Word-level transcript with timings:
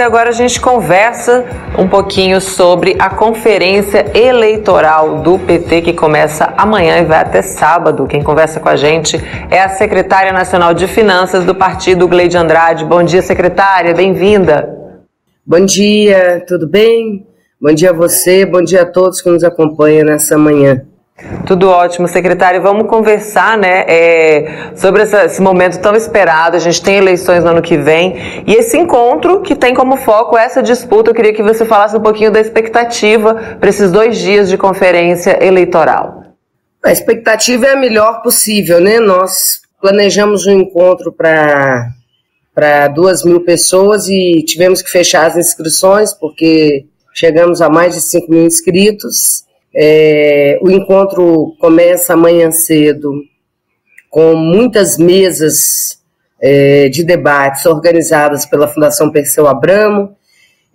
e 0.00 0.02
agora 0.02 0.30
a 0.30 0.32
gente 0.32 0.58
conversa 0.58 1.44
um 1.78 1.86
pouquinho 1.86 2.40
sobre 2.40 2.96
a 2.98 3.10
conferência 3.10 4.10
eleitoral 4.16 5.20
do 5.20 5.38
PT 5.38 5.82
que 5.82 5.92
começa 5.92 6.54
amanhã 6.56 6.98
e 6.98 7.04
vai 7.04 7.20
até 7.20 7.42
sábado. 7.42 8.06
Quem 8.06 8.22
conversa 8.22 8.58
com 8.60 8.68
a 8.70 8.76
gente 8.76 9.20
é 9.50 9.60
a 9.60 9.68
secretária 9.68 10.32
nacional 10.32 10.72
de 10.72 10.86
Finanças 10.86 11.44
do 11.44 11.54
partido, 11.54 12.08
Gleide 12.08 12.38
Andrade. 12.38 12.82
Bom 12.82 13.02
dia, 13.02 13.20
secretária, 13.20 13.94
bem-vinda. 13.94 14.74
Bom 15.44 15.66
dia, 15.66 16.42
tudo 16.48 16.66
bem? 16.66 17.26
Bom 17.60 17.74
dia 17.74 17.90
a 17.90 17.94
você, 17.94 18.46
bom 18.46 18.62
dia 18.62 18.82
a 18.82 18.86
todos 18.86 19.20
que 19.20 19.28
nos 19.28 19.44
acompanham 19.44 20.06
nessa 20.06 20.38
manhã. 20.38 20.82
Tudo 21.46 21.68
ótimo, 21.68 22.08
secretário. 22.08 22.62
Vamos 22.62 22.86
conversar 22.86 23.58
né, 23.58 23.84
é, 23.86 24.72
sobre 24.74 25.02
essa, 25.02 25.24
esse 25.24 25.40
momento 25.42 25.80
tão 25.80 25.94
esperado. 25.94 26.56
A 26.56 26.60
gente 26.60 26.82
tem 26.82 26.96
eleições 26.96 27.44
no 27.44 27.50
ano 27.50 27.62
que 27.62 27.76
vem 27.76 28.44
e 28.46 28.54
esse 28.54 28.76
encontro 28.76 29.40
que 29.42 29.54
tem 29.54 29.74
como 29.74 29.96
foco 29.96 30.36
essa 30.36 30.62
disputa. 30.62 31.10
Eu 31.10 31.14
queria 31.14 31.32
que 31.32 31.42
você 31.42 31.64
falasse 31.64 31.96
um 31.96 32.00
pouquinho 32.00 32.30
da 32.30 32.40
expectativa 32.40 33.34
para 33.58 33.68
esses 33.68 33.90
dois 33.90 34.18
dias 34.18 34.48
de 34.48 34.56
conferência 34.56 35.44
eleitoral. 35.44 36.22
A 36.82 36.92
expectativa 36.92 37.66
é 37.66 37.72
a 37.72 37.76
melhor 37.76 38.22
possível, 38.22 38.80
né? 38.80 38.98
Nós 38.98 39.60
planejamos 39.80 40.46
um 40.46 40.52
encontro 40.52 41.12
para 41.12 41.88
para 42.52 42.88
duas 42.88 43.24
mil 43.24 43.40
pessoas 43.40 44.08
e 44.08 44.42
tivemos 44.44 44.82
que 44.82 44.90
fechar 44.90 45.26
as 45.26 45.36
inscrições 45.36 46.12
porque 46.12 46.84
chegamos 47.14 47.62
a 47.62 47.70
mais 47.70 47.94
de 47.94 48.00
5 48.00 48.30
mil 48.30 48.44
inscritos 48.44 49.44
é, 49.74 50.58
o 50.60 50.70
encontro 50.70 51.54
começa 51.60 52.14
amanhã 52.14 52.50
cedo, 52.50 53.12
com 54.08 54.34
muitas 54.34 54.98
mesas 54.98 56.00
é, 56.42 56.88
de 56.88 57.04
debates 57.04 57.64
organizadas 57.66 58.44
pela 58.46 58.66
Fundação 58.66 59.10
Perseu 59.10 59.46
Abramo, 59.46 60.16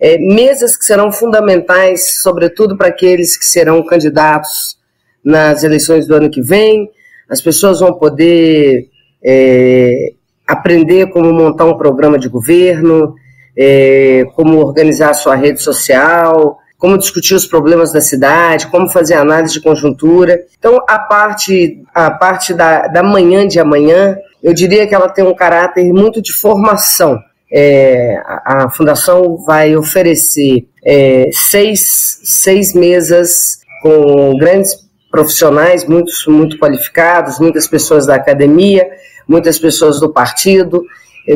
é, 0.00 0.18
mesas 0.18 0.76
que 0.76 0.84
serão 0.84 1.10
fundamentais, 1.10 2.20
sobretudo 2.20 2.76
para 2.76 2.88
aqueles 2.88 3.36
que 3.36 3.46
serão 3.46 3.84
candidatos 3.84 4.78
nas 5.24 5.64
eleições 5.64 6.06
do 6.06 6.14
ano 6.14 6.30
que 6.30 6.42
vem. 6.42 6.90
As 7.28 7.40
pessoas 7.40 7.80
vão 7.80 7.94
poder 7.94 8.88
é, 9.24 10.12
aprender 10.46 11.10
como 11.10 11.32
montar 11.32 11.64
um 11.64 11.76
programa 11.76 12.18
de 12.18 12.28
governo, 12.28 13.14
é, 13.58 14.24
como 14.34 14.58
organizar 14.58 15.14
sua 15.14 15.34
rede 15.34 15.60
social, 15.60 16.58
como 16.86 16.96
discutir 16.96 17.34
os 17.34 17.44
problemas 17.44 17.90
da 17.90 18.00
cidade, 18.00 18.68
como 18.68 18.88
fazer 18.88 19.14
análise 19.14 19.54
de 19.54 19.60
conjuntura. 19.60 20.44
Então, 20.56 20.78
a 20.88 21.00
parte, 21.00 21.82
a 21.92 22.12
parte 22.12 22.54
da, 22.54 22.86
da 22.86 23.02
manhã 23.02 23.44
de 23.44 23.58
amanhã, 23.58 24.16
eu 24.40 24.54
diria 24.54 24.86
que 24.86 24.94
ela 24.94 25.08
tem 25.08 25.24
um 25.24 25.34
caráter 25.34 25.92
muito 25.92 26.22
de 26.22 26.32
formação. 26.32 27.18
É, 27.52 28.22
a, 28.24 28.66
a, 28.66 28.70
Fundação 28.70 29.36
vai 29.38 29.74
oferecer 29.74 30.68
é, 30.84 31.28
seis, 31.32 32.20
seis 32.22 32.72
mesas 32.72 33.58
com 33.82 34.38
grandes 34.38 34.76
profissionais, 35.10 35.84
muitos 35.88 36.24
muito 36.28 36.56
qualificados, 36.56 37.40
muitas 37.40 37.66
pessoas 37.66 38.06
da 38.06 38.14
academia, 38.14 38.88
muitas 39.26 39.58
pessoas 39.58 39.98
do 39.98 40.12
partido, 40.12 40.84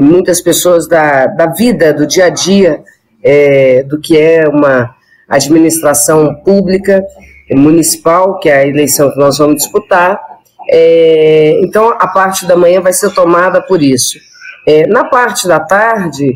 muitas 0.00 0.40
pessoas 0.40 0.86
da, 0.86 1.26
da 1.26 1.46
vida, 1.46 1.92
do 1.92 2.06
dia 2.06 2.26
a 2.26 2.30
dia, 2.30 2.84
é, 3.20 3.82
do 3.82 4.00
que 4.00 4.16
é 4.16 4.46
uma 4.46 4.94
administração 5.30 6.34
pública 6.44 7.04
municipal, 7.50 8.38
que 8.38 8.48
é 8.48 8.56
a 8.56 8.66
eleição 8.66 9.10
que 9.10 9.18
nós 9.18 9.38
vamos 9.38 9.56
disputar. 9.56 10.20
É, 10.68 11.60
então, 11.62 11.90
a 11.98 12.06
parte 12.08 12.46
da 12.46 12.56
manhã 12.56 12.80
vai 12.80 12.92
ser 12.92 13.12
tomada 13.14 13.62
por 13.62 13.82
isso. 13.82 14.18
É, 14.66 14.86
na 14.86 15.04
parte 15.08 15.48
da 15.48 15.58
tarde, 15.58 16.32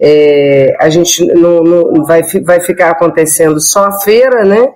é, 0.00 0.74
a 0.78 0.88
gente 0.88 1.24
não, 1.34 1.62
não, 1.62 2.04
vai, 2.04 2.22
vai 2.42 2.60
ficar 2.60 2.90
acontecendo 2.90 3.60
só 3.60 3.86
a 3.86 4.00
feira, 4.00 4.44
né? 4.44 4.68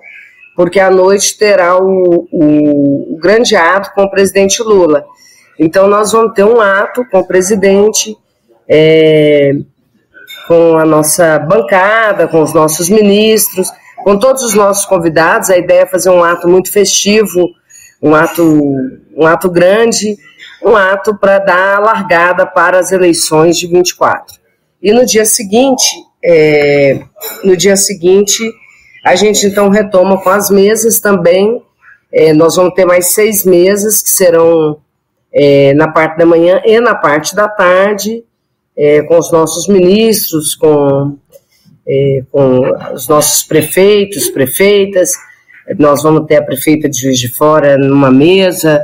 Porque 0.55 0.79
à 0.79 0.89
noite 0.89 1.37
terá 1.37 1.77
o, 1.77 2.27
o, 2.31 3.15
o 3.15 3.17
grande 3.17 3.55
ato 3.55 3.91
com 3.93 4.03
o 4.03 4.11
presidente 4.11 4.61
Lula. 4.61 5.05
Então, 5.59 5.87
nós 5.87 6.11
vamos 6.11 6.33
ter 6.33 6.43
um 6.43 6.59
ato 6.59 7.05
com 7.09 7.19
o 7.19 7.27
presidente, 7.27 8.15
é, 8.67 9.51
com 10.51 10.77
a 10.77 10.83
nossa 10.83 11.39
bancada, 11.39 12.27
com 12.27 12.41
os 12.41 12.53
nossos 12.53 12.89
ministros, 12.89 13.69
com 14.03 14.19
todos 14.19 14.43
os 14.43 14.53
nossos 14.53 14.85
convidados. 14.85 15.49
A 15.49 15.57
ideia 15.57 15.83
é 15.83 15.85
fazer 15.85 16.09
um 16.09 16.21
ato 16.21 16.45
muito 16.45 16.69
festivo, 16.69 17.47
um 18.01 18.13
ato, 18.13 18.59
um 19.15 19.25
ato 19.25 19.49
grande, 19.49 20.17
um 20.61 20.75
ato 20.75 21.17
para 21.17 21.39
dar 21.39 21.77
a 21.77 21.79
largada 21.79 22.45
para 22.45 22.77
as 22.77 22.91
eleições 22.91 23.57
de 23.57 23.65
24. 23.65 24.41
E 24.83 24.91
no 24.91 25.05
dia 25.05 25.23
seguinte, 25.23 25.87
é, 26.21 26.99
no 27.45 27.55
dia 27.55 27.77
seguinte, 27.77 28.43
a 29.05 29.15
gente 29.15 29.45
então 29.45 29.69
retoma 29.69 30.21
com 30.21 30.31
as 30.31 30.49
mesas 30.49 30.99
também. 30.99 31.63
É, 32.11 32.33
nós 32.33 32.57
vamos 32.57 32.73
ter 32.73 32.83
mais 32.83 33.13
seis 33.13 33.45
mesas 33.45 34.01
que 34.01 34.09
serão 34.09 34.81
é, 35.33 35.73
na 35.75 35.87
parte 35.87 36.17
da 36.17 36.25
manhã 36.25 36.61
e 36.65 36.77
na 36.81 36.93
parte 36.93 37.33
da 37.33 37.47
tarde 37.47 38.25
é, 38.77 39.01
com 39.03 39.17
os 39.17 39.31
nossos 39.31 39.67
ministros, 39.67 40.55
com, 40.55 41.17
é, 41.87 42.23
com 42.31 42.61
os 42.93 43.07
nossos 43.07 43.43
prefeitos, 43.43 44.29
prefeitas. 44.29 45.11
Nós 45.77 46.03
vamos 46.03 46.25
ter 46.25 46.37
a 46.37 46.43
prefeita 46.43 46.89
de 46.89 46.99
Juiz 46.99 47.19
de 47.19 47.29
Fora 47.29 47.77
numa 47.77 48.11
mesa, 48.11 48.83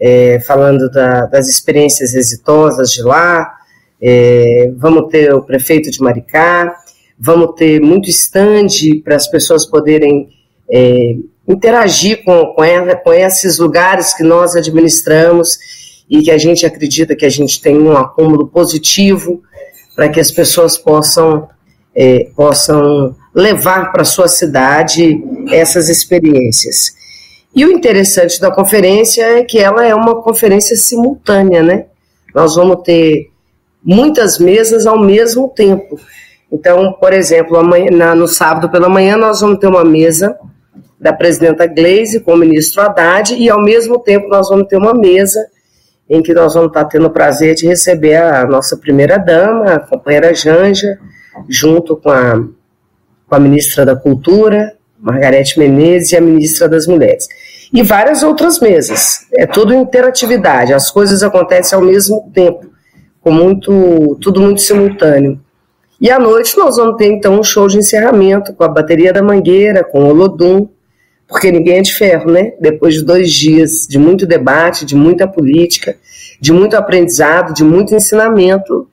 é, 0.00 0.40
falando 0.40 0.90
da, 0.90 1.26
das 1.26 1.48
experiências 1.48 2.14
exitosas 2.14 2.90
de 2.92 3.02
lá. 3.02 3.54
É, 4.00 4.70
vamos 4.76 5.10
ter 5.10 5.34
o 5.34 5.42
prefeito 5.42 5.90
de 5.90 6.00
Maricá. 6.00 6.74
Vamos 7.18 7.54
ter 7.56 7.80
muito 7.80 8.08
estande 8.08 9.00
para 9.02 9.16
as 9.16 9.26
pessoas 9.26 9.66
poderem 9.66 10.28
é, 10.70 11.16
interagir 11.48 12.22
com, 12.24 12.54
com, 12.54 12.62
ela, 12.62 12.94
com 12.94 13.12
esses 13.12 13.58
lugares 13.58 14.14
que 14.14 14.22
nós 14.22 14.54
administramos 14.54 15.58
e 16.10 16.22
que 16.22 16.30
a 16.30 16.38
gente 16.38 16.64
acredita 16.64 17.14
que 17.14 17.26
a 17.26 17.30
gente 17.30 17.60
tem 17.60 17.78
um 17.78 17.96
acúmulo 17.96 18.46
positivo 18.46 19.42
para 19.94 20.08
que 20.08 20.20
as 20.20 20.30
pessoas 20.30 20.78
possam, 20.78 21.48
é, 21.94 22.28
possam 22.34 23.14
levar 23.34 23.92
para 23.92 24.04
sua 24.04 24.28
cidade 24.28 25.22
essas 25.50 25.88
experiências. 25.88 26.96
E 27.54 27.64
o 27.64 27.72
interessante 27.72 28.40
da 28.40 28.50
conferência 28.50 29.22
é 29.22 29.44
que 29.44 29.58
ela 29.58 29.84
é 29.86 29.94
uma 29.94 30.22
conferência 30.22 30.76
simultânea, 30.76 31.62
né? 31.62 31.86
Nós 32.34 32.54
vamos 32.54 32.82
ter 32.84 33.30
muitas 33.82 34.38
mesas 34.38 34.86
ao 34.86 34.98
mesmo 34.98 35.48
tempo. 35.48 35.98
Então, 36.52 36.92
por 36.92 37.12
exemplo, 37.12 37.56
amanhã, 37.56 37.90
na, 37.90 38.14
no 38.14 38.28
sábado 38.28 38.70
pela 38.70 38.88
manhã, 38.88 39.16
nós 39.16 39.40
vamos 39.40 39.58
ter 39.58 39.66
uma 39.66 39.84
mesa 39.84 40.38
da 41.00 41.12
presidenta 41.12 41.66
Gleisi 41.66 42.20
com 42.20 42.32
o 42.32 42.36
ministro 42.36 42.82
Haddad 42.82 43.34
e, 43.34 43.48
ao 43.48 43.62
mesmo 43.62 43.98
tempo, 43.98 44.28
nós 44.28 44.48
vamos 44.48 44.66
ter 44.68 44.76
uma 44.76 44.94
mesa 44.94 45.38
em 46.08 46.22
que 46.22 46.32
nós 46.32 46.54
vamos 46.54 46.68
estar 46.68 46.84
tendo 46.86 47.06
o 47.06 47.10
prazer 47.10 47.54
de 47.54 47.66
receber 47.66 48.16
a 48.16 48.46
nossa 48.46 48.76
primeira-dama, 48.76 49.74
a 49.74 49.80
companheira 49.80 50.34
Janja, 50.34 50.98
junto 51.48 51.96
com 51.96 52.10
a, 52.10 52.42
com 53.26 53.34
a 53.34 53.38
ministra 53.38 53.84
da 53.84 53.94
Cultura, 53.94 54.74
Margarete 54.98 55.58
Menezes, 55.58 56.12
e 56.12 56.16
a 56.16 56.20
ministra 56.20 56.68
das 56.68 56.86
Mulheres. 56.86 57.28
E 57.72 57.82
várias 57.82 58.22
outras 58.22 58.58
mesas. 58.60 59.26
É 59.34 59.46
tudo 59.46 59.74
interatividade, 59.74 60.72
as 60.72 60.90
coisas 60.90 61.22
acontecem 61.22 61.78
ao 61.78 61.84
mesmo 61.84 62.30
tempo, 62.32 62.66
com 63.20 63.30
muito, 63.30 64.16
tudo 64.20 64.40
muito 64.40 64.62
simultâneo. 64.62 65.38
E 66.00 66.10
à 66.10 66.18
noite 66.18 66.56
nós 66.56 66.76
vamos 66.76 66.96
ter 66.96 67.06
então 67.06 67.38
um 67.38 67.42
show 67.42 67.66
de 67.66 67.76
encerramento 67.76 68.54
com 68.54 68.64
a 68.64 68.68
bateria 68.68 69.12
da 69.12 69.22
Mangueira, 69.22 69.84
com 69.84 70.04
o 70.04 70.08
Olodum, 70.08 70.68
porque 71.28 71.52
ninguém 71.52 71.78
é 71.78 71.82
de 71.82 71.94
ferro, 71.94 72.32
né? 72.32 72.52
Depois 72.58 72.94
de 72.94 73.04
dois 73.04 73.30
dias 73.30 73.86
de 73.88 73.98
muito 73.98 74.26
debate, 74.26 74.86
de 74.86 74.96
muita 74.96 75.28
política, 75.28 75.94
de 76.40 76.52
muito 76.52 76.74
aprendizado, 76.74 77.52
de 77.52 77.62
muito 77.62 77.94
ensinamento, 77.94 78.88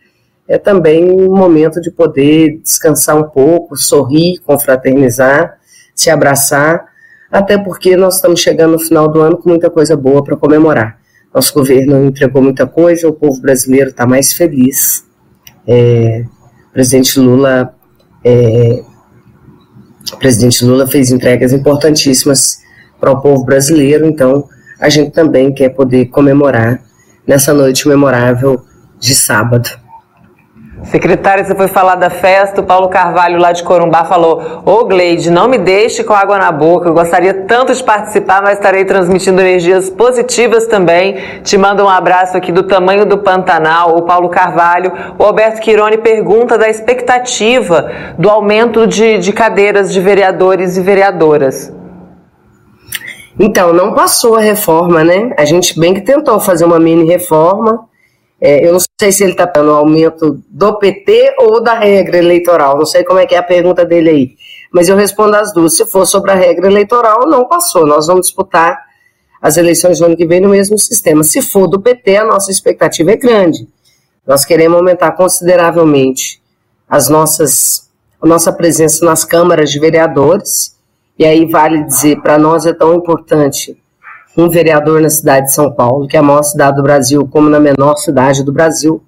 é 0.47 0.57
também 0.57 1.09
um 1.09 1.33
momento 1.33 1.79
de 1.81 1.89
poder 1.89 2.59
descansar 2.61 3.17
um 3.17 3.23
pouco, 3.23 3.77
sorrir, 3.77 4.39
confraternizar, 4.45 5.57
se 5.95 6.09
abraçar, 6.09 6.85
até 7.31 7.57
porque 7.57 7.95
nós 7.95 8.15
estamos 8.15 8.41
chegando 8.41 8.73
no 8.73 8.79
final 8.79 9.07
do 9.07 9.21
ano 9.21 9.38
com 9.38 9.49
muita 9.49 9.69
coisa 9.69 9.95
boa 9.95 10.23
para 10.23 10.35
comemorar. 10.35 10.99
Nosso 11.33 11.53
governo 11.53 12.05
entregou 12.05 12.41
muita 12.41 12.67
coisa, 12.67 13.07
o 13.07 13.13
povo 13.13 13.41
brasileiro 13.41 13.89
está 13.89 14.05
mais 14.05 14.33
feliz. 14.33 15.05
É, 15.67 16.25
o 16.69 16.73
presidente 16.73 17.19
Lula 17.19 17.73
é, 18.23 18.83
o 20.15 20.17
presidente 20.17 20.63
Lula 20.63 20.88
fez 20.88 21.12
entregas 21.12 21.51
importantíssimas 21.51 22.59
para 23.00 23.12
o 23.12 23.21
povo 23.21 23.44
brasileiro, 23.44 24.06
então 24.06 24.47
a 24.79 24.89
gente 24.89 25.12
também 25.12 25.53
quer 25.53 25.69
poder 25.69 26.06
comemorar 26.06 26.81
nessa 27.27 27.53
noite 27.53 27.88
memorável 27.88 28.63
de 29.00 29.13
sábado. 29.13 29.69
Secretária, 30.85 31.43
você 31.43 31.55
foi 31.55 31.67
falar 31.67 31.95
da 31.95 32.11
festa, 32.11 32.61
o 32.61 32.63
Paulo 32.63 32.89
Carvalho 32.89 33.39
lá 33.39 33.51
de 33.51 33.63
Corumbá 33.63 34.05
falou: 34.05 34.61
Ô 34.63 34.85
Gleide, 34.85 35.31
não 35.31 35.47
me 35.47 35.57
deixe 35.57 36.03
com 36.03 36.13
água 36.13 36.37
na 36.37 36.51
boca, 36.51 36.87
eu 36.87 36.93
gostaria 36.93 37.33
tanto 37.33 37.73
de 37.73 37.83
participar, 37.83 38.43
mas 38.43 38.53
estarei 38.53 38.85
transmitindo 38.85 39.41
energias 39.41 39.89
positivas 39.89 40.67
também. 40.67 41.17
Te 41.43 41.57
mando 41.57 41.83
um 41.83 41.89
abraço 41.89 42.37
aqui 42.37 42.51
do 42.51 42.63
tamanho 42.63 43.03
do 43.03 43.17
Pantanal, 43.17 43.97
o 43.97 44.03
Paulo 44.03 44.29
Carvalho. 44.29 44.91
O 45.17 45.23
Alberto 45.23 45.59
Quirone 45.59 45.97
pergunta 45.97 46.55
da 46.55 46.69
expectativa 46.69 47.91
do 48.19 48.29
aumento 48.29 48.85
de, 48.85 49.17
de 49.17 49.33
cadeiras 49.33 49.91
de 49.91 49.99
vereadores 49.99 50.77
e 50.77 50.81
vereadoras. 50.81 51.73
Então, 53.39 53.73
não 53.73 53.93
passou 53.93 54.35
a 54.35 54.39
reforma, 54.39 55.03
né? 55.03 55.33
A 55.38 55.45
gente 55.45 55.77
bem 55.79 55.95
que 55.95 56.01
tentou 56.01 56.39
fazer 56.39 56.63
uma 56.63 56.79
mini 56.79 57.05
reforma 57.05 57.88
é, 58.45 58.63
eu 58.63 58.74
não 58.74 58.80
sei 59.01 59.12
se 59.12 59.24
ele 59.24 59.31
está 59.31 59.45
dando 59.45 59.71
aumento 59.71 60.39
do 60.47 60.77
PT 60.77 61.33
ou 61.39 61.63
da 61.63 61.74
regra 61.74 62.19
eleitoral, 62.19 62.77
não 62.77 62.86
sei 62.86 63.03
como 63.03 63.18
é 63.18 63.25
que 63.25 63.33
é 63.33 63.39
a 63.39 63.44
pergunta 63.44 63.83
dele 63.83 64.09
aí. 64.12 64.36
Mas 64.71 64.88
eu 64.88 64.95
respondo 64.95 65.36
as 65.36 65.51
duas. 65.51 65.75
Se 65.75 65.83
for 65.88 66.06
sobre 66.06 66.30
a 66.30 66.36
regra 66.36 66.68
eleitoral, 66.68 67.21
não 67.25 67.47
passou. 67.47 67.88
Nós 67.88 68.06
vamos 68.06 68.27
disputar 68.27 68.77
as 69.42 69.57
eleições 69.57 69.97
do 69.97 70.06
ano 70.06 70.15
que 70.15 70.27
vem 70.27 70.39
no 70.39 70.50
mesmo 70.50 70.77
sistema. 70.77 71.24
Se 71.24 71.42
for 71.42 71.68
do 71.68 71.81
PT, 71.81 72.18
a 72.18 72.24
nossa 72.24 72.51
expectativa 72.51 73.13
é 73.13 73.15
grande. 73.15 73.68
Nós 74.27 74.45
queremos 74.45 74.77
aumentar 74.77 75.13
consideravelmente 75.13 76.39
as 76.88 77.09
nossas, 77.09 77.89
a 78.21 78.27
nossa 78.27 78.53
presença 78.53 79.03
nas 79.03 79.25
câmaras 79.25 79.71
de 79.71 79.80
vereadores. 79.80 80.77
E 81.18 81.25
aí 81.25 81.50
vale 81.50 81.83
dizer, 81.83 82.21
para 82.21 82.38
nós 82.38 82.68
é 82.68 82.74
tão 82.74 82.94
importante 82.94 83.75
um 84.37 84.49
vereador 84.49 85.01
na 85.01 85.09
cidade 85.09 85.47
de 85.47 85.53
São 85.53 85.71
Paulo, 85.71 86.07
que 86.07 86.17
é 86.17 86.19
a 86.19 86.23
maior 86.23 86.43
cidade 86.43 86.77
do 86.77 86.83
Brasil, 86.83 87.27
como 87.27 87.49
na 87.49 87.59
menor 87.59 87.95
cidade 87.97 88.43
do 88.43 88.51
Brasil, 88.51 89.03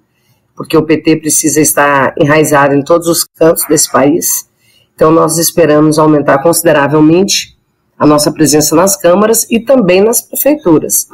porque 0.56 0.76
o 0.76 0.82
PT 0.82 1.16
precisa 1.16 1.60
estar 1.60 2.14
enraizado 2.18 2.74
em 2.74 2.82
todos 2.82 3.06
os 3.06 3.24
cantos 3.24 3.64
desse 3.68 3.90
país. 3.90 4.48
Então, 4.94 5.10
nós 5.10 5.38
esperamos 5.38 5.98
aumentar 5.98 6.38
consideravelmente 6.42 7.56
a 7.98 8.06
nossa 8.06 8.32
presença 8.32 8.74
nas 8.74 8.96
câmaras 8.96 9.46
e 9.50 9.60
também 9.60 10.00
nas 10.00 10.22
prefeituras. 10.22 11.06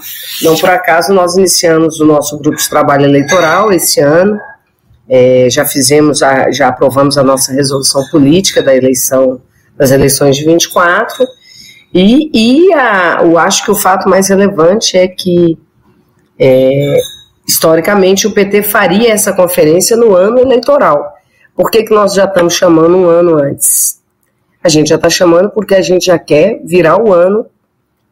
Não 0.43 0.57
por 0.57 0.71
acaso, 0.71 1.13
nós 1.13 1.37
iniciamos 1.37 1.99
o 2.01 2.05
nosso 2.05 2.39
grupo 2.39 2.59
de 2.59 2.69
trabalho 2.69 3.05
eleitoral 3.05 3.73
esse 3.73 4.01
ano, 4.01 4.39
é, 5.09 5.49
já 5.51 5.65
fizemos, 5.65 6.23
a, 6.23 6.51
já 6.51 6.69
aprovamos 6.69 7.19
a 7.19 7.23
nossa 7.23 7.53
resolução 7.53 8.03
política 8.11 8.63
da 8.63 8.75
eleição, 8.75 9.41
das 9.77 9.91
eleições 9.91 10.37
de 10.37 10.45
24, 10.45 11.27
e, 11.95 12.31
e 12.35 12.73
a, 12.75 13.21
eu 13.23 13.39
acho 13.39 13.65
que 13.65 13.71
o 13.71 13.75
fato 13.77 14.09
mais 14.09 14.29
relevante 14.29 14.99
é 14.99 15.07
que, 15.07 15.57
é, 16.37 16.99
historicamente, 17.47 18.27
o 18.27 18.35
PT 18.35 18.65
faria 18.65 19.13
essa 19.13 19.33
conferência 19.33 19.97
no 19.97 20.13
ano 20.13 20.41
eleitoral. 20.41 21.15
Por 21.55 21.71
que, 21.71 21.85
que 21.85 21.95
nós 21.95 22.13
já 22.15 22.25
estamos 22.25 22.55
chamando 22.55 22.97
um 22.97 23.07
ano 23.07 23.41
antes? 23.41 24.03
A 24.61 24.69
gente 24.69 24.89
já 24.89 24.97
está 24.97 25.09
chamando 25.09 25.51
porque 25.51 25.77
a 25.77 25.83
gente 25.83 26.07
já 26.07 26.19
quer 26.19 26.61
virar 26.65 27.01
o 27.01 27.13
ano 27.13 27.47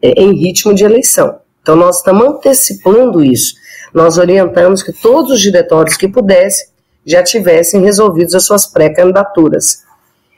é, 0.00 0.10
em 0.12 0.32
ritmo 0.32 0.72
de 0.72 0.84
eleição. 0.84 1.40
Então, 1.60 1.74
nós 1.74 1.96
estamos 1.96 2.24
antecipando 2.24 3.24
isso. 3.24 3.54
Nós 3.92 4.16
orientamos 4.16 4.80
que 4.82 4.92
todos 4.92 5.32
os 5.32 5.40
diretórios 5.40 5.96
que 5.96 6.06
pudessem 6.06 6.68
já 7.04 7.20
tivessem 7.20 7.82
resolvido 7.82 8.36
as 8.36 8.44
suas 8.44 8.64
pré-candidaturas 8.64 9.82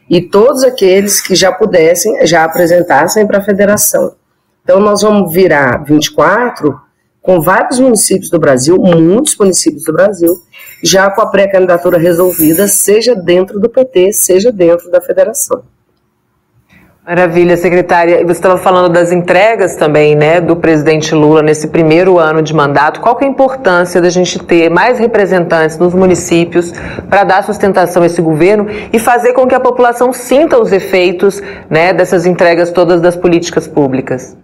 e 0.08 0.20
todos 0.20 0.62
aqueles 0.62 1.20
que 1.20 1.34
já 1.34 1.52
pudessem 1.52 2.26
já 2.26 2.44
apresentassem 2.44 3.26
para 3.26 3.38
a 3.38 3.44
federação. 3.44 4.14
Então, 4.62 4.80
nós 4.80 5.02
vamos 5.02 5.32
virar 5.32 5.84
24 5.84 6.80
com 7.20 7.40
vários 7.40 7.78
municípios 7.78 8.28
do 8.30 8.38
Brasil, 8.38 8.76
muitos 8.78 9.36
municípios 9.36 9.84
do 9.84 9.92
Brasil, 9.92 10.36
já 10.82 11.10
com 11.10 11.22
a 11.22 11.26
pré-candidatura 11.26 11.96
resolvida, 11.96 12.68
seja 12.68 13.14
dentro 13.14 13.58
do 13.58 13.68
PT, 13.68 14.12
seja 14.12 14.52
dentro 14.52 14.90
da 14.90 15.00
federação. 15.00 15.64
Maravilha, 17.06 17.54
secretária. 17.58 18.24
Você 18.24 18.32
estava 18.32 18.56
falando 18.56 18.90
das 18.90 19.12
entregas 19.12 19.76
também, 19.76 20.14
né, 20.16 20.40
do 20.40 20.56
presidente 20.56 21.14
Lula 21.14 21.42
nesse 21.42 21.68
primeiro 21.68 22.18
ano 22.18 22.40
de 22.40 22.54
mandato. 22.54 22.98
Qual 23.02 23.14
que 23.14 23.24
é 23.24 23.28
a 23.28 23.30
importância 23.30 24.00
da 24.00 24.08
gente 24.08 24.38
ter 24.38 24.70
mais 24.70 24.98
representantes 24.98 25.76
nos 25.76 25.92
municípios 25.92 26.72
para 27.10 27.22
dar 27.22 27.44
sustentação 27.44 28.02
a 28.02 28.06
esse 28.06 28.22
governo 28.22 28.68
e 28.90 28.98
fazer 28.98 29.34
com 29.34 29.46
que 29.46 29.54
a 29.54 29.60
população 29.60 30.14
sinta 30.14 30.58
os 30.58 30.72
efeitos, 30.72 31.42
né, 31.68 31.92
dessas 31.92 32.24
entregas 32.24 32.70
todas 32.70 33.02
das 33.02 33.14
políticas 33.14 33.68
públicas? 33.68 34.34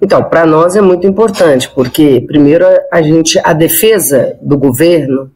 Então, 0.00 0.24
para 0.24 0.46
nós 0.46 0.76
é 0.76 0.80
muito 0.80 1.06
importante, 1.06 1.68
porque 1.74 2.24
primeiro 2.26 2.64
a 2.90 3.02
gente 3.02 3.38
a 3.44 3.52
defesa 3.52 4.34
do 4.40 4.56
governo, 4.56 5.30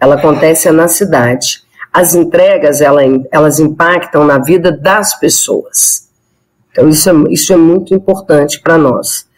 ela 0.00 0.14
acontece 0.14 0.70
na 0.70 0.88
cidade 0.88 1.63
as 1.94 2.12
entregas 2.12 2.80
elas 2.80 3.60
impactam 3.60 4.24
na 4.24 4.38
vida 4.38 4.72
das 4.72 5.16
pessoas. 5.16 6.08
Então, 6.72 6.88
isso 6.88 7.08
é, 7.08 7.12
isso 7.30 7.52
é 7.52 7.56
muito 7.56 7.94
importante 7.94 8.60
para 8.60 8.76
nós. 8.76 9.28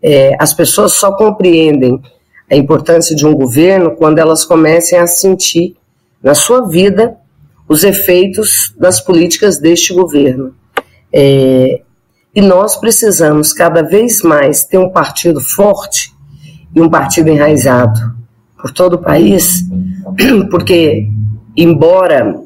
É, 0.00 0.36
as 0.38 0.54
pessoas 0.54 0.92
só 0.92 1.16
compreendem 1.16 2.00
a 2.48 2.54
importância 2.54 3.16
de 3.16 3.26
um 3.26 3.34
governo 3.34 3.96
quando 3.96 4.20
elas 4.20 4.44
comecem 4.44 4.96
a 4.96 5.08
sentir 5.08 5.74
na 6.22 6.36
sua 6.36 6.68
vida 6.68 7.16
os 7.68 7.82
efeitos 7.82 8.72
das 8.78 9.00
políticas 9.00 9.58
deste 9.58 9.92
governo. 9.92 10.54
É, 11.12 11.82
e 12.32 12.40
nós 12.40 12.76
precisamos 12.76 13.52
cada 13.52 13.82
vez 13.82 14.22
mais 14.22 14.64
ter 14.64 14.78
um 14.78 14.90
partido 14.90 15.40
forte 15.40 16.12
e 16.72 16.80
um 16.80 16.88
partido 16.88 17.28
enraizado 17.28 18.14
por 18.56 18.70
todo 18.70 18.94
o 18.94 19.02
país, 19.02 19.64
porque 20.48 21.08
embora 21.56 22.40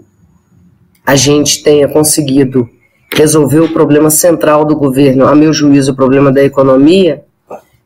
a 1.06 1.16
gente 1.16 1.62
tenha 1.62 1.88
conseguido 1.88 2.68
resolver 3.14 3.60
o 3.60 3.72
problema 3.72 4.10
central 4.10 4.64
do 4.64 4.76
governo, 4.76 5.26
a 5.26 5.34
meu 5.34 5.52
juízo, 5.52 5.92
o 5.92 5.96
problema 5.96 6.30
da 6.30 6.42
economia, 6.42 7.22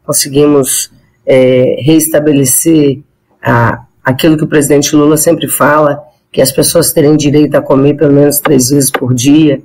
conseguimos 0.04 0.90
é, 1.24 1.76
reestabelecer 1.80 3.00
a, 3.40 3.84
aquilo 4.04 4.36
que 4.36 4.44
o 4.44 4.48
presidente 4.48 4.94
Lula 4.96 5.16
sempre 5.16 5.48
fala, 5.48 6.02
que 6.32 6.40
as 6.40 6.50
pessoas 6.50 6.92
terem 6.92 7.16
direito 7.16 7.54
a 7.54 7.62
comer 7.62 7.94
pelo 7.94 8.12
menos 8.12 8.40
três 8.40 8.70
vezes 8.70 8.90
por 8.90 9.14
dia, 9.14 9.62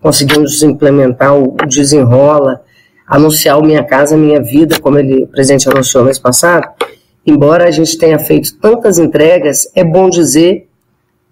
conseguimos 0.00 0.62
implementar 0.62 1.36
o, 1.36 1.56
desenrola, 1.66 2.62
anunciar 3.06 3.58
o 3.58 3.64
Minha 3.64 3.84
Casa 3.84 4.16
Minha 4.16 4.42
Vida, 4.42 4.80
como 4.80 4.98
ele, 4.98 5.24
o 5.24 5.28
presidente 5.28 5.68
anunciou 5.68 6.04
mês 6.04 6.18
passado, 6.18 6.66
embora 7.26 7.68
a 7.68 7.70
gente 7.70 7.98
tenha 7.98 8.18
feito 8.18 8.56
tantas 8.58 8.98
entregas, 8.98 9.68
é 9.74 9.84
bom 9.84 10.08
dizer 10.08 10.68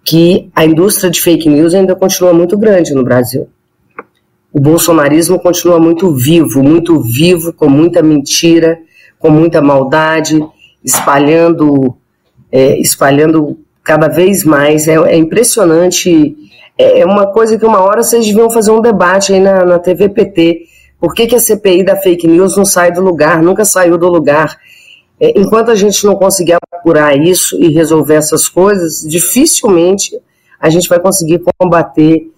que 0.04 0.50
a 0.54 0.64
indústria 0.64 1.10
de 1.10 1.20
fake 1.20 1.48
news 1.48 1.74
ainda 1.74 1.96
continua 1.96 2.34
muito 2.34 2.58
grande 2.58 2.94
no 2.94 3.02
Brasil. 3.02 3.48
O 4.52 4.60
bolsonarismo 4.60 5.40
continua 5.40 5.80
muito 5.80 6.14
vivo, 6.14 6.62
muito 6.62 7.00
vivo, 7.00 7.52
com 7.52 7.68
muita 7.68 8.02
mentira, 8.02 8.78
com 9.18 9.30
muita 9.30 9.62
maldade, 9.62 10.38
espalhando, 10.84 11.96
é, 12.52 12.78
espalhando 12.78 13.58
cada 13.82 14.06
vez 14.06 14.44
mais. 14.44 14.86
É, 14.86 14.94
é, 14.94 15.16
impressionante. 15.16 16.36
É, 16.78 17.00
é 17.00 17.06
uma 17.06 17.26
coisa 17.26 17.58
que 17.58 17.64
uma 17.64 17.80
hora 17.80 18.02
vocês 18.02 18.26
deviam 18.26 18.50
fazer 18.50 18.70
um 18.70 18.82
debate 18.82 19.32
aí 19.32 19.40
na, 19.40 19.64
na 19.64 19.78
TV 19.78 20.10
PT. 20.10 20.66
Por 21.00 21.14
que, 21.14 21.26
que 21.26 21.34
a 21.34 21.40
CPI 21.40 21.82
da 21.82 21.96
fake 21.96 22.28
news 22.28 22.56
não 22.56 22.64
sai 22.64 22.92
do 22.92 23.00
lugar, 23.00 23.42
nunca 23.42 23.64
saiu 23.64 23.98
do 23.98 24.08
lugar? 24.08 24.56
É, 25.24 25.32
enquanto 25.40 25.70
a 25.70 25.74
gente 25.74 26.04
não 26.04 26.16
conseguir 26.16 26.58
apurar 26.70 27.16
isso 27.16 27.56
e 27.58 27.68
resolver 27.68 28.12
essas 28.12 28.46
coisas, 28.46 29.00
dificilmente 29.00 30.20
a 30.60 30.68
gente 30.68 30.86
vai 30.86 31.00
conseguir 31.00 31.42
combater 31.58 32.30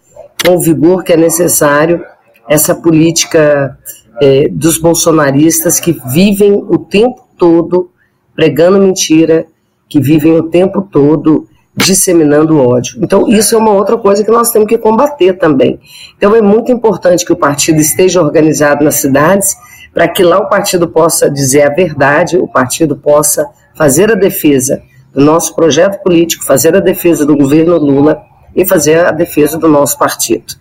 com 0.44 0.54
o 0.54 0.60
vigor 0.60 1.02
que 1.02 1.12
é 1.12 1.16
necessário 1.16 2.04
essa 2.48 2.76
política 2.76 3.76
é, 4.22 4.48
dos 4.48 4.78
bolsonaristas 4.78 5.80
que 5.80 5.98
vivem 6.12 6.52
o 6.52 6.78
tempo 6.78 7.26
todo 7.36 7.90
pregando 8.36 8.78
mentira, 8.78 9.46
que 9.88 10.00
vivem 10.00 10.36
o 10.36 10.44
tempo 10.44 10.80
todo 10.80 11.48
disseminando 11.74 12.60
ódio. 12.60 13.00
Então, 13.02 13.26
isso 13.26 13.56
é 13.56 13.58
uma 13.58 13.72
outra 13.72 13.98
coisa 13.98 14.22
que 14.22 14.30
nós 14.30 14.52
temos 14.52 14.68
que 14.68 14.78
combater 14.78 15.32
também. 15.34 15.80
Então, 16.16 16.36
é 16.36 16.40
muito 16.40 16.70
importante 16.70 17.24
que 17.24 17.32
o 17.32 17.36
partido 17.36 17.80
esteja 17.80 18.22
organizado 18.22 18.84
nas 18.84 18.94
cidades 18.94 19.56
para 19.96 20.08
que 20.08 20.22
lá 20.22 20.36
o 20.36 20.46
partido 20.46 20.86
possa 20.86 21.30
dizer 21.30 21.62
a 21.62 21.74
verdade, 21.74 22.36
o 22.36 22.46
partido 22.46 22.96
possa 22.96 23.48
fazer 23.74 24.12
a 24.12 24.14
defesa 24.14 24.82
do 25.10 25.24
nosso 25.24 25.56
projeto 25.56 26.02
político, 26.02 26.44
fazer 26.44 26.76
a 26.76 26.80
defesa 26.80 27.24
do 27.24 27.34
governo 27.34 27.78
Lula 27.78 28.20
e 28.54 28.66
fazer 28.66 29.06
a 29.06 29.10
defesa 29.10 29.56
do 29.56 29.66
nosso 29.66 29.98
partido. 29.98 30.52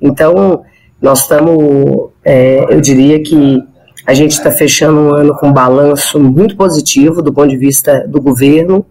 Então, 0.00 0.62
nós 1.02 1.20
estamos, 1.20 2.12
é, 2.24 2.64
eu 2.70 2.80
diria 2.80 3.22
que 3.22 3.62
a 4.06 4.14
gente 4.14 4.30
está 4.30 4.50
fechando 4.50 4.98
um 4.98 5.14
ano 5.14 5.36
com 5.36 5.48
um 5.48 5.52
balanço 5.52 6.18
muito 6.18 6.56
positivo 6.56 7.20
do 7.20 7.30
ponto 7.30 7.50
de 7.50 7.58
vista 7.58 8.08
do 8.08 8.22
governo, 8.22 8.86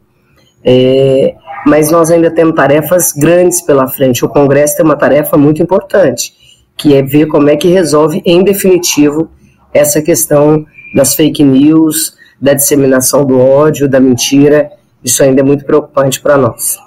é, 0.64 1.34
mas 1.66 1.90
nós 1.90 2.12
ainda 2.12 2.30
temos 2.30 2.54
tarefas 2.54 3.14
grandes 3.14 3.64
pela 3.64 3.88
frente. 3.88 4.24
O 4.24 4.30
Congresso 4.30 4.78
tem 4.78 4.86
uma 4.86 4.96
tarefa 4.96 5.38
muito 5.38 5.60
importante, 5.60 6.34
que 6.78 6.94
é 6.94 7.02
ver 7.02 7.26
como 7.26 7.50
é 7.50 7.56
que 7.56 7.68
resolve, 7.68 8.22
em 8.24 8.44
definitivo, 8.44 9.32
essa 9.78 10.02
questão 10.02 10.66
das 10.96 11.16
fake 11.16 11.44
news, 11.44 12.16
da 12.42 12.54
disseminação 12.54 13.26
do 13.26 13.40
ódio, 13.40 13.90
da 13.90 14.00
mentira 14.00 14.70
Isso 15.04 15.24
ainda 15.24 15.42
é 15.42 15.44
muito 15.44 15.66
preocupante 15.66 16.20
para 16.20 16.38
nós. 16.38 16.78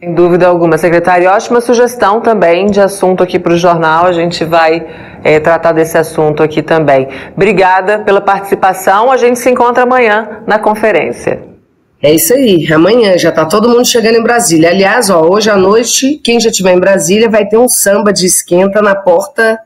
Sem 0.00 0.14
dúvida 0.14 0.46
alguma, 0.46 0.78
secretária. 0.78 1.28
Ótima 1.28 1.60
sugestão 1.60 2.20
também 2.20 2.66
de 2.66 2.80
assunto 2.80 3.20
aqui 3.22 3.36
para 3.36 3.52
o 3.52 3.56
jornal. 3.56 4.06
A 4.06 4.12
gente 4.12 4.44
vai 4.44 4.86
é, 5.24 5.40
tratar 5.40 5.72
desse 5.72 5.98
assunto 5.98 6.40
aqui 6.40 6.62
também. 6.62 7.08
Obrigada 7.34 7.98
pela 8.00 8.20
participação. 8.20 9.10
A 9.10 9.16
gente 9.16 9.40
se 9.40 9.50
encontra 9.50 9.82
amanhã 9.82 10.42
na 10.46 10.56
conferência. 10.56 11.42
É 12.00 12.14
isso 12.14 12.32
aí. 12.32 12.72
Amanhã 12.72 13.18
já 13.18 13.30
está 13.30 13.44
todo 13.44 13.68
mundo 13.68 13.84
chegando 13.84 14.18
em 14.18 14.22
Brasília. 14.22 14.70
Aliás, 14.70 15.10
ó, 15.10 15.20
hoje 15.20 15.50
à 15.50 15.56
noite, 15.56 16.20
quem 16.22 16.38
já 16.38 16.48
estiver 16.48 16.74
em 16.74 16.80
Brasília 16.80 17.28
vai 17.28 17.46
ter 17.46 17.58
um 17.58 17.68
samba 17.68 18.12
de 18.12 18.24
esquenta 18.24 18.80
na 18.80 18.94
porta 18.94 19.58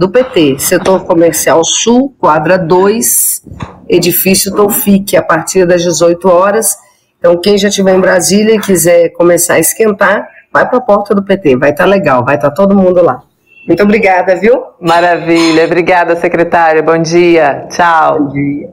do 0.00 0.08
PT, 0.08 0.58
Setor 0.58 1.04
Comercial 1.04 1.62
Sul, 1.62 2.14
quadra 2.18 2.56
2, 2.56 3.42
edifício 3.86 4.50
Tolfique, 4.50 5.14
a 5.14 5.22
partir 5.22 5.66
das 5.66 5.82
18 5.82 6.26
horas. 6.26 6.74
Então, 7.18 7.38
quem 7.38 7.58
já 7.58 7.68
estiver 7.68 7.94
em 7.94 8.00
Brasília 8.00 8.54
e 8.54 8.58
quiser 8.58 9.10
começar 9.10 9.54
a 9.54 9.58
esquentar, 9.58 10.26
vai 10.50 10.66
para 10.66 10.78
a 10.78 10.80
porta 10.80 11.14
do 11.14 11.22
PT, 11.22 11.54
vai 11.56 11.72
estar 11.72 11.84
tá 11.84 11.90
legal, 11.90 12.24
vai 12.24 12.36
estar 12.36 12.48
tá 12.48 12.54
todo 12.54 12.74
mundo 12.74 13.02
lá. 13.02 13.20
Muito 13.68 13.82
obrigada, 13.82 14.34
viu? 14.36 14.62
Maravilha, 14.80 15.66
obrigada, 15.66 16.16
secretária. 16.16 16.82
Bom 16.82 16.96
dia. 16.96 17.66
Tchau. 17.68 18.20
Bom 18.20 18.28
dia. 18.28 18.70